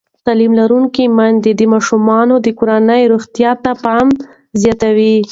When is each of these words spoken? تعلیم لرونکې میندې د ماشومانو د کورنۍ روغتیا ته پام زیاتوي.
تعلیم 0.25 0.53
لرونکې 0.59 1.05
میندې 1.17 1.51
د 1.55 1.61
ماشومانو 1.73 2.35
د 2.45 2.47
کورنۍ 2.59 3.01
روغتیا 3.13 3.51
ته 3.63 3.71
پام 3.83 4.07
زیاتوي. 4.61 5.15